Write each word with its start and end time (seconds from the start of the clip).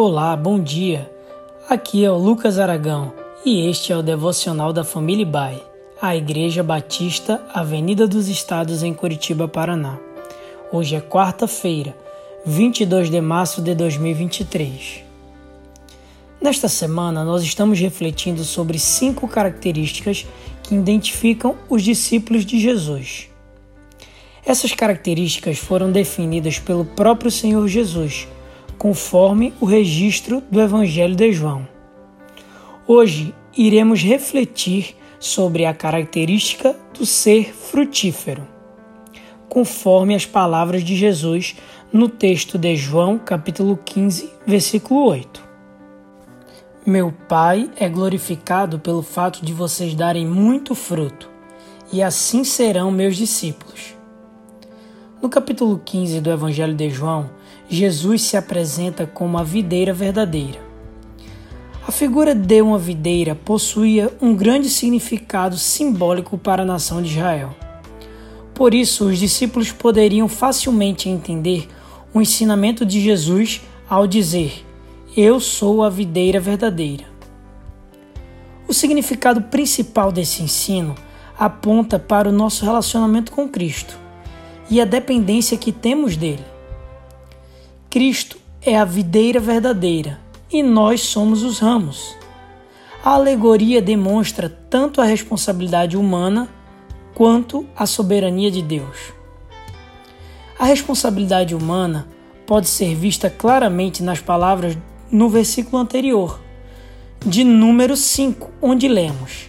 Olá, 0.00 0.36
bom 0.36 0.60
dia. 0.60 1.10
Aqui 1.68 2.04
é 2.04 2.10
o 2.10 2.16
Lucas 2.16 2.56
Aragão 2.56 3.12
e 3.44 3.68
este 3.68 3.92
é 3.92 3.96
o 3.96 4.00
devocional 4.00 4.72
da 4.72 4.84
Família 4.84 5.26
Bai, 5.26 5.60
a 6.00 6.14
Igreja 6.14 6.62
Batista, 6.62 7.42
Avenida 7.52 8.06
dos 8.06 8.28
Estados 8.28 8.84
em 8.84 8.94
Curitiba, 8.94 9.48
Paraná. 9.48 9.98
Hoje 10.70 10.94
é 10.94 11.00
quarta-feira, 11.00 11.96
22 12.46 13.10
de 13.10 13.20
março 13.20 13.60
de 13.60 13.74
2023. 13.74 15.02
Nesta 16.40 16.68
semana, 16.68 17.24
nós 17.24 17.42
estamos 17.42 17.80
refletindo 17.80 18.44
sobre 18.44 18.78
cinco 18.78 19.26
características 19.26 20.24
que 20.62 20.76
identificam 20.76 21.56
os 21.68 21.82
discípulos 21.82 22.46
de 22.46 22.60
Jesus. 22.60 23.28
Essas 24.46 24.72
características 24.72 25.58
foram 25.58 25.90
definidas 25.90 26.60
pelo 26.60 26.84
próprio 26.84 27.32
Senhor 27.32 27.66
Jesus 27.66 28.28
conforme 28.78 29.52
o 29.60 29.66
registro 29.66 30.40
do 30.50 30.60
Evangelho 30.60 31.16
de 31.16 31.32
João. 31.32 31.66
Hoje 32.86 33.34
iremos 33.56 34.00
refletir 34.02 34.96
sobre 35.18 35.66
a 35.66 35.74
característica 35.74 36.76
do 36.96 37.04
ser 37.04 37.52
frutífero, 37.52 38.46
conforme 39.48 40.14
as 40.14 40.24
palavras 40.24 40.84
de 40.84 40.96
Jesus 40.96 41.56
no 41.92 42.08
texto 42.08 42.56
de 42.56 42.76
João, 42.76 43.18
capítulo 43.18 43.76
15, 43.84 44.32
versículo 44.46 45.04
8. 45.06 45.48
Meu 46.86 47.12
Pai 47.28 47.68
é 47.76 47.88
glorificado 47.88 48.78
pelo 48.78 49.02
fato 49.02 49.44
de 49.44 49.52
vocês 49.52 49.94
darem 49.94 50.26
muito 50.26 50.74
fruto, 50.74 51.28
e 51.92 52.02
assim 52.02 52.44
serão 52.44 52.90
meus 52.90 53.16
discípulos. 53.16 53.96
No 55.20 55.28
capítulo 55.28 55.80
15 55.84 56.20
do 56.20 56.30
Evangelho 56.30 56.74
de 56.74 56.88
João, 56.90 57.28
Jesus 57.70 58.22
se 58.22 58.34
apresenta 58.34 59.06
como 59.06 59.36
a 59.36 59.42
videira 59.42 59.92
verdadeira. 59.92 60.58
A 61.86 61.92
figura 61.92 62.34
de 62.34 62.62
uma 62.62 62.78
videira 62.78 63.34
possuía 63.34 64.10
um 64.22 64.34
grande 64.34 64.70
significado 64.70 65.58
simbólico 65.58 66.38
para 66.38 66.62
a 66.62 66.66
nação 66.66 67.02
de 67.02 67.10
Israel. 67.10 67.54
Por 68.54 68.72
isso, 68.72 69.06
os 69.06 69.18
discípulos 69.18 69.70
poderiam 69.70 70.28
facilmente 70.28 71.10
entender 71.10 71.68
o 72.14 72.22
ensinamento 72.22 72.86
de 72.86 73.02
Jesus 73.02 73.60
ao 73.88 74.06
dizer: 74.06 74.64
Eu 75.14 75.38
sou 75.38 75.82
a 75.82 75.90
videira 75.90 76.40
verdadeira. 76.40 77.04
O 78.66 78.72
significado 78.72 79.42
principal 79.42 80.10
desse 80.10 80.42
ensino 80.42 80.94
aponta 81.38 81.98
para 81.98 82.30
o 82.30 82.32
nosso 82.32 82.64
relacionamento 82.64 83.30
com 83.30 83.46
Cristo 83.46 83.98
e 84.70 84.80
a 84.80 84.86
dependência 84.86 85.56
que 85.58 85.70
temos 85.70 86.16
dele. 86.16 86.57
Cristo 87.90 88.36
é 88.60 88.76
a 88.76 88.84
videira 88.84 89.40
verdadeira 89.40 90.20
e 90.52 90.62
nós 90.62 91.00
somos 91.00 91.42
os 91.42 91.58
ramos. 91.58 92.14
A 93.02 93.12
alegoria 93.12 93.80
demonstra 93.80 94.54
tanto 94.68 95.00
a 95.00 95.04
responsabilidade 95.04 95.96
humana 95.96 96.50
quanto 97.14 97.66
a 97.74 97.86
soberania 97.86 98.50
de 98.50 98.60
Deus. 98.60 99.14
A 100.58 100.66
responsabilidade 100.66 101.54
humana 101.54 102.06
pode 102.46 102.68
ser 102.68 102.94
vista 102.94 103.30
claramente 103.30 104.02
nas 104.02 104.20
palavras 104.20 104.76
no 105.10 105.30
versículo 105.30 105.78
anterior, 105.78 106.38
de 107.24 107.42
número 107.42 107.96
5, 107.96 108.50
onde 108.60 108.86
lemos: 108.86 109.48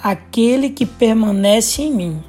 Aquele 0.00 0.70
que 0.70 0.86
permanece 0.86 1.82
em 1.82 1.92
mim. 1.92 2.22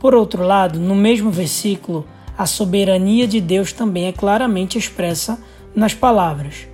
Por 0.00 0.12
outro 0.12 0.42
lado, 0.42 0.80
no 0.80 0.96
mesmo 0.96 1.30
versículo, 1.30 2.04
a 2.40 2.46
soberania 2.46 3.28
de 3.28 3.38
Deus 3.38 3.70
também 3.70 4.06
é 4.06 4.12
claramente 4.12 4.78
expressa 4.78 5.38
nas 5.76 5.92
palavras: 5.92 6.66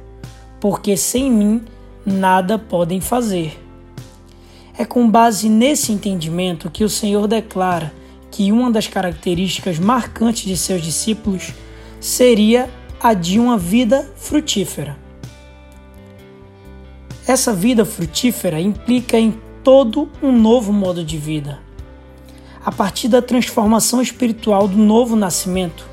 Porque 0.61 0.97
sem 0.97 1.29
mim 1.29 1.61
nada 2.05 2.57
podem 2.57 3.01
fazer. 3.01 3.61
É 4.79 4.85
com 4.85 5.11
base 5.11 5.49
nesse 5.49 5.91
entendimento 5.91 6.71
que 6.71 6.85
o 6.85 6.89
Senhor 6.89 7.27
declara 7.27 7.93
que 8.31 8.53
uma 8.53 8.71
das 8.71 8.87
características 8.87 9.77
marcantes 9.77 10.45
de 10.45 10.57
seus 10.57 10.81
discípulos 10.81 11.53
seria 11.99 12.71
a 13.01 13.13
de 13.13 13.41
uma 13.41 13.59
vida 13.59 14.09
frutífera. 14.15 14.97
Essa 17.27 17.53
vida 17.53 17.85
frutífera 17.85 18.61
implica 18.61 19.19
em 19.19 19.35
todo 19.65 20.09
um 20.23 20.31
novo 20.31 20.73
modo 20.73 21.03
de 21.03 21.19
vida 21.19 21.66
a 22.67 22.73
partir 22.73 23.07
da 23.07 23.23
transformação 23.23 24.03
espiritual 24.03 24.67
do 24.67 24.77
novo 24.77 25.15
nascimento, 25.15 25.89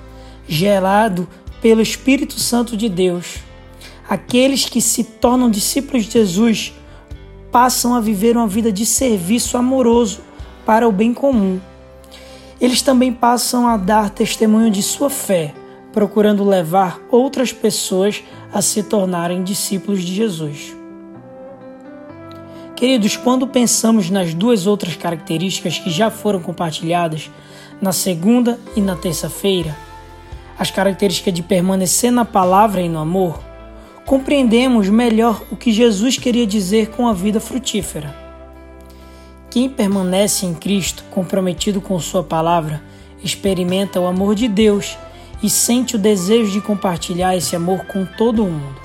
gerado 0.48 1.28
pelo 1.62 1.84
Espírito 1.84 2.40
Santo 2.40 2.76
de 2.76 2.90
Deus. 2.90 3.36
Aqueles 4.10 4.66
que 4.66 4.82
se 4.82 5.04
tornam 5.04 5.52
discípulos 5.52 6.06
de 6.06 6.14
Jesus 6.14 6.74
passam 7.52 7.94
a 7.94 8.02
viver 8.02 8.36
uma 8.36 8.48
vida 8.48 8.72
de 8.72 8.88
serviço 8.88 9.56
amoroso 9.56 10.22
para 10.66 10.90
o 10.90 10.92
bem 10.92 11.14
comum. 11.14 11.62
Eles 12.60 12.82
também 12.82 13.14
passam 13.14 13.68
a 13.68 13.78
dar 13.78 14.10
testemunho 14.10 14.72
de 14.72 14.82
sua 14.82 15.12
fé, 15.12 15.54
procurando 15.92 16.44
levar 16.44 17.00
outras 17.12 17.54
pessoas 17.54 18.24
a 18.52 18.64
se 18.64 18.82
tornarem 18.82 19.44
discípulos 19.44 20.02
de 20.02 20.16
Jesus. 20.16 20.76
Queridos, 22.84 23.16
quando 23.16 23.48
pensamos 23.48 24.10
nas 24.10 24.34
duas 24.34 24.68
outras 24.68 24.98
características 24.98 25.80
que 25.80 25.90
já 25.90 26.12
foram 26.12 26.42
compartilhadas 26.42 27.32
na 27.82 27.94
segunda 27.94 28.60
e 28.76 28.82
na 28.82 28.94
terça-feira, 28.94 29.74
as 30.60 30.70
características 30.70 31.34
de 31.34 31.42
permanecer 31.42 32.12
na 32.12 32.26
palavra 32.26 32.82
e 32.82 32.90
no 32.90 33.00
amor, 33.00 33.40
compreendemos 34.06 34.90
melhor 34.90 35.42
o 35.50 35.56
que 35.56 35.72
Jesus 35.72 36.18
queria 36.18 36.46
dizer 36.46 36.90
com 36.90 37.08
a 37.08 37.14
vida 37.14 37.40
frutífera. 37.40 38.14
Quem 39.50 39.70
permanece 39.70 40.46
em 40.46 40.54
Cristo, 40.54 41.06
comprometido 41.10 41.80
com 41.80 41.98
Sua 42.02 42.22
palavra, 42.22 42.84
experimenta 43.24 43.98
o 43.98 44.08
amor 44.08 44.36
de 44.36 44.50
Deus 44.50 44.98
e 45.42 45.50
sente 45.50 45.96
o 45.96 46.00
desejo 46.00 46.52
de 46.52 46.60
compartilhar 46.60 47.34
esse 47.34 47.56
amor 47.56 47.86
com 47.86 48.06
todo 48.06 48.44
o 48.44 48.52
mundo. 48.52 48.82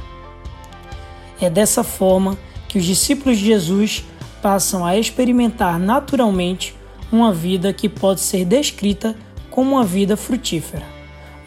É 1.41 1.51
dessa 1.51 1.83
forma 1.83 2.39
que 2.69 2.79
os 2.79 2.85
discípulos 2.85 3.39
de 3.39 3.47
Jesus 3.47 4.05
passam 4.43 4.85
a 4.85 4.97
experimentar 4.97 5.79
naturalmente 5.79 6.75
uma 7.11 7.33
vida 7.33 7.73
que 7.73 7.89
pode 7.89 8.21
ser 8.21 8.45
descrita 8.45 9.17
como 9.51 9.77
uma 9.77 9.85
vida 9.85 10.17
frutífera, 10.17 10.85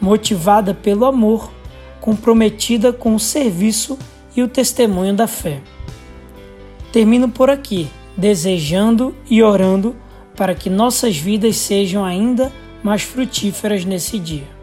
motivada 0.00 0.74
pelo 0.74 1.04
amor, 1.06 1.50
comprometida 2.00 2.92
com 2.92 3.14
o 3.14 3.20
serviço 3.20 3.98
e 4.36 4.42
o 4.42 4.48
testemunho 4.48 5.14
da 5.14 5.26
fé. 5.26 5.60
Termino 6.92 7.28
por 7.28 7.48
aqui, 7.48 7.88
desejando 8.16 9.14
e 9.30 9.42
orando 9.42 9.96
para 10.36 10.54
que 10.54 10.68
nossas 10.68 11.16
vidas 11.16 11.56
sejam 11.56 12.04
ainda 12.04 12.52
mais 12.82 13.02
frutíferas 13.02 13.84
nesse 13.84 14.18
dia. 14.18 14.61